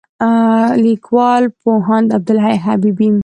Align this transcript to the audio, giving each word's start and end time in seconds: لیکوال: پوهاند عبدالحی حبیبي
لیکوال: 0.83 1.43
پوهاند 1.61 2.07
عبدالحی 2.17 2.57
حبیبي 2.65 3.09